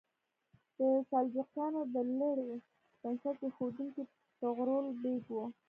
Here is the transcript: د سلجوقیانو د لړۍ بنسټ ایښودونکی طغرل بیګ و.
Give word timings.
د 0.77 0.79
سلجوقیانو 1.09 1.81
د 1.93 1.95
لړۍ 2.19 2.51
بنسټ 3.01 3.37
ایښودونکی 3.45 4.03
طغرل 4.41 4.85
بیګ 5.01 5.23
و. 5.35 5.37